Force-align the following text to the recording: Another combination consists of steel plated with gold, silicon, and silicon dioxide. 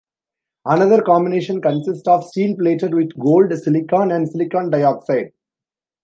Another 0.65 1.03
combination 1.03 1.61
consists 1.61 2.07
of 2.07 2.25
steel 2.27 2.57
plated 2.57 2.95
with 2.95 3.15
gold, 3.19 3.53
silicon, 3.53 4.11
and 4.11 4.27
silicon 4.27 4.71
dioxide. 4.71 5.31